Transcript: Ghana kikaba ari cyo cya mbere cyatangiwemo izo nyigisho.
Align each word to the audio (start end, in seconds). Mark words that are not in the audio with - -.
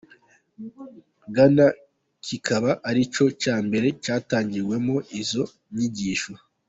Ghana 1.35 1.65
kikaba 2.25 2.71
ari 2.89 3.01
cyo 3.13 3.25
cya 3.41 3.55
mbere 3.65 3.87
cyatangiwemo 4.03 4.95
izo 5.21 5.43
nyigisho. 5.75 6.31